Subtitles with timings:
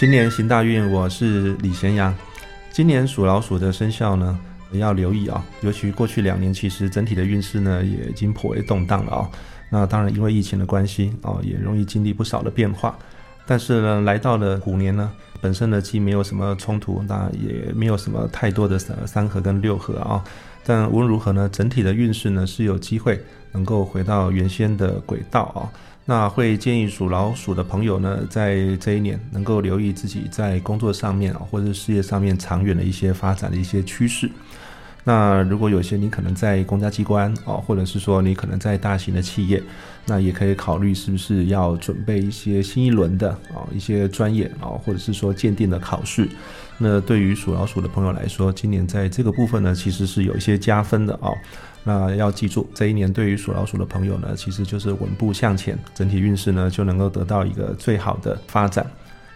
[0.00, 2.16] 新年行大运，我是李贤阳。
[2.70, 4.40] 今年属老鼠的生肖呢，
[4.72, 9.30] 要留意啊，尤其过去两年，其实整体的运势呢，也已经颇为动荡了啊。
[9.68, 12.98] 那当然，因为疫情的关系啊，也容易经历不少的变化。
[13.44, 20.24] 但是呢，来到了虎年呢，本身呢既没有什么冲突，那也没有什么太多的三三合跟六合啊。
[20.64, 23.22] 但无论如何呢，整体的运势呢是有机会
[23.52, 25.68] 能够回到原先的轨道啊。
[26.06, 34.28] 那会建议属老鼠的朋友呢，在这一年能够留意自己在工作上面啊，或者事业上面长远的一些发展的一些趋势。
[35.04, 39.62] 那如果有些你可能在公家机关哦，或者是说你可能在大型的企业，
[40.04, 46.28] 那也可以考虑是不是要准备一些新一轮的啊一些专业啊，或者是说鉴定的考试。
[46.76, 51.30] 那对于属老鼠的朋友来说，今年在这个部分呢，其实是有一些加分的啊。
[51.82, 58.84] 那要记住，这一年对于属老鼠的朋友呢，其实就是稳步向前，整体运势呢就能够得到一个最好的发展。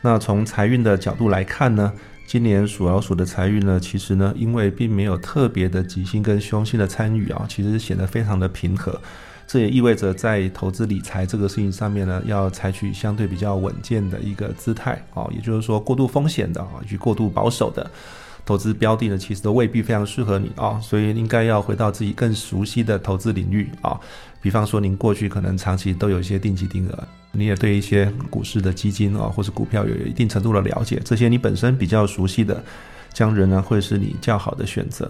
[0.00, 1.92] 那从财运的角度来看呢，
[2.26, 9.00] 今年属老鼠的财运呢，其实呢，因为并没有特别的吉星跟凶星的参与啊，其实显得非常的平和。
[9.46, 17.88] 这也意味着在投资理财这个事情上面呢，要采取相对比较稳健的一个姿态啊，也就是说过度风险的啊，以及过度保守的。
[18.44, 23.98] 投资标的呢，其实都未必非常适合你啊，所以应该要回到自己更熟悉的投资领域啊。
[24.40, 32.62] 比方说，您过去可能长期都有一些定期定额，你也对一些股市的基金啊，或是股票有一定程度的了解，这些你本身比较熟悉的，
[33.12, 35.08] 将仍然会是你较好的选择。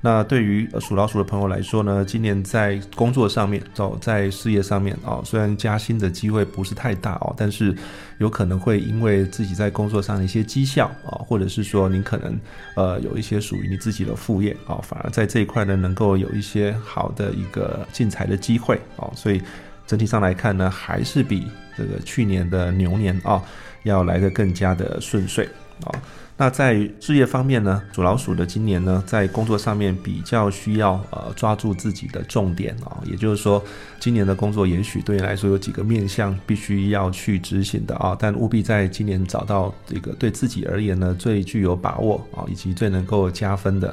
[0.00, 7.76] 那对于属老鼠的朋友来说呢，今年在工作上面，走在事业上面啊，虽然加薪的机会不是太大哦，但是
[8.18, 12.38] 有可能会因为自己在工作上的一些绩效啊，或者是说您可能
[12.76, 19.42] 呃有一些属于你自己的副业啊，反而在这一块呢能够有一些好的一个进财的机会啊，所以
[19.84, 23.42] 整体上来看呢，还是比这个去年的牛年啊
[23.82, 25.48] 要来的更加的顺遂。
[25.84, 26.02] 啊。
[26.40, 33.60] 那在事业方面呢，属老鼠的今年呢，在工作上面比较需要呃抓住自己的重点啊，也就是说，
[33.98, 43.92] 今年的工作也许对你来说有几个面向必须要去执行的啊，但务必在今年找到这个对自己而言呢最具有把握啊，以及最能够加分的，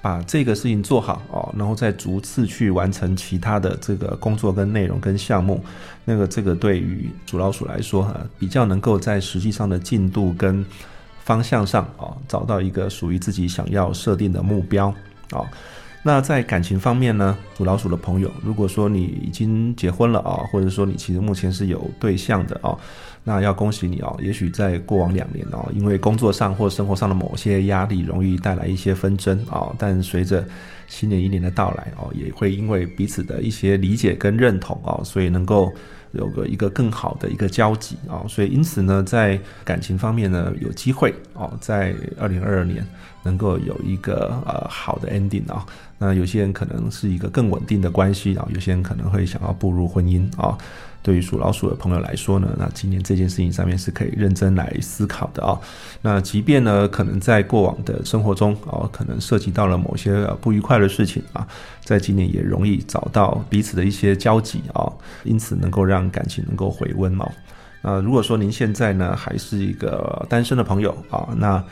[0.00, 5.60] 把这个事情做好啊，然后再逐次去完成其他的这个工作跟内容跟项目，
[6.04, 10.64] 那个这个对于属老鼠来说哈，比较能够在实际上的进度跟。
[11.20, 14.88] 方向上啊，找到一个属于自己想要设定的目标
[15.30, 15.44] 啊。
[16.02, 22.74] 那在感情方面呢，属老鼠的朋友，如果说你已经结婚了啊，或者说你其实目前是有对象的啊，
[23.22, 24.16] 那要恭喜你哦。
[24.18, 29.74] 也许在过往两年哦，因为工作上或生活上的某些压力，容易带来一些纷争啊。
[29.78, 30.42] 但随着
[30.88, 35.70] 新年一年的到来哦，也会因为彼此的一些理解跟认同啊，所以能够。
[36.12, 42.86] 有个一个更好的一个交集啊，所以因此呢，在感情方面呢，有机会哦，在二零二二年
[43.22, 45.64] 能够有一个呃好的 ending 啊。
[46.02, 50.56] 那有些人可能是一个更稳定的关系啊，有些人可能会想要步入婚姻啊。
[51.02, 55.58] 对于属老鼠的朋友来说呢，那今年这件事情上面是可以认真来思考的啊。
[56.02, 61.46] 那即便呢，可能在过往的生活中啊，可能涉及到了某些不愉快的事情啊，
[61.84, 64.90] 在今年也容易找到彼此的一些交集啊，
[65.24, 67.30] 因此能够让感情能够回温哦。
[67.82, 71.62] 那如果说您现在呢还是一个单身的朋友啊，那。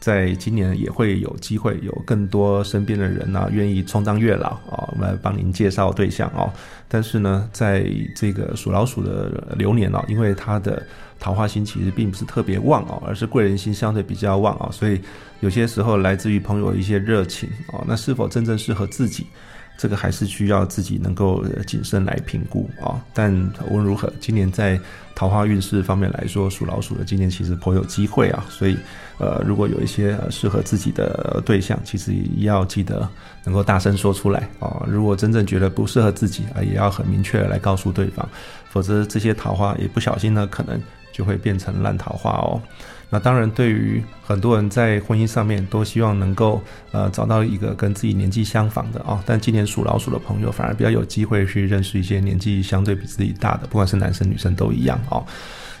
[0.00, 6.50] 在今年也会有机会，有更多身边的人呢，愿意充当月老啊，我们来帮您介绍对象哦。
[6.86, 10.82] 但是呢，在这个属老鼠的流年哦，因为它的
[11.18, 15.00] 桃花星其实并不是特别旺哦，而是贵人心相对比较旺啊，所以
[15.40, 19.26] 有些时候来自于朋友一些热情哦，那是否真正适合自己？
[19.78, 23.00] 这个还是需要自己能够谨慎来评估啊。
[23.14, 23.32] 但
[23.70, 24.78] 无论如何，今年在
[25.14, 28.44] 桃花运势方面来说，属老鼠的今年其实颇有机会啊。
[28.50, 28.76] 所以，
[29.18, 33.08] 呃，如果有一些适合自己的对象，其实也要记得
[33.44, 34.82] 能够大声说出来啊。
[34.86, 38.28] 如果真正觉得不适合自己啊，也要很明确的来告诉对方，
[38.68, 40.80] 否则这些桃花也不小心呢，可能
[41.12, 42.60] 就会变成烂桃花哦。
[43.10, 46.62] 那当然，对于很多人在婚姻上面都希望能够
[46.92, 55.24] 呃找到一个跟自己年纪相仿的啊，但今年属老鼠的朋友反而比较有机会去认识一些年纪相对比自己大的，不管是男生女生都一样啊。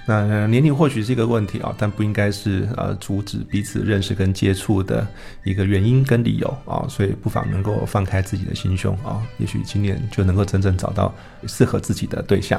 [0.06, 5.06] 那年龄或许是一个问题啊，但不应该是呃阻止彼此认识跟接触的
[5.44, 11.14] 一个原因跟理由啊，所以不妨能够放开自己的心胸啊，也许今年就能够真正找到
[11.46, 12.58] 适合自己的对象。